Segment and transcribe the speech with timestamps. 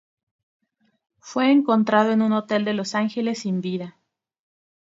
[1.19, 3.97] Fue encontrado en un hotel en Los Ángeles sin vida.